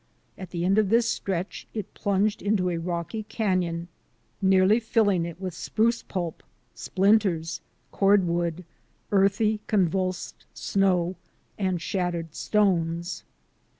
At 0.35 0.49
the 0.49 0.65
end 0.65 0.79
of 0.79 0.89
this 0.89 1.07
stretch 1.07 1.67
it 1.75 1.93
plunged 1.93 2.41
into 2.41 2.71
a 2.71 2.79
rocky 2.79 3.21
canon, 3.21 3.87
nearly 4.41 4.79
filling 4.79 5.27
it 5.27 5.39
with 5.39 5.53
spruce 5.53 6.01
pulp, 6.01 6.41
splinters, 6.73 7.61
cordwood, 7.91 8.65
earthy, 9.11 9.59
convulsed 9.67 10.47
snow, 10.55 11.17
and 11.59 11.79
shattered 11.79 12.33
stones. 12.33 13.23